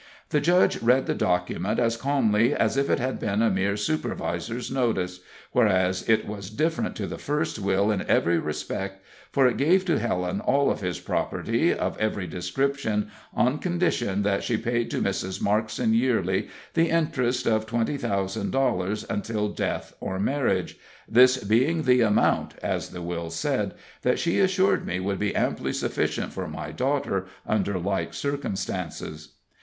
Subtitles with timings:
[0.29, 4.71] The judge read the document as calmly as if it had been a mere supervisor's
[4.71, 5.19] notice,
[5.51, 9.99] whereas it was different to the first will in every respect, for it gave to
[9.99, 15.39] Helen all of his property, of every description, on condition that she paid to Mrs.
[15.39, 22.01] Markson yearly the interest of twenty thousand dollars until death or marriage, "this being the
[22.01, 26.71] amount," as the will said, "that she assured me would be amply sufficient for my
[26.71, 29.33] daughter under like circumstances."